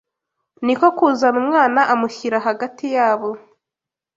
Ni 0.65 0.73
ko 0.79 0.87
kuzana 0.97 1.37
umwana 1.43 1.81
amushyira 1.93 2.37
hagati 2.47 2.85
yabo 2.95 3.29